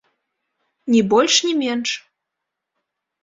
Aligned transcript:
Ні 0.93 1.01
больш, 1.11 1.33
ні 1.47 1.53
менш. 1.61 1.91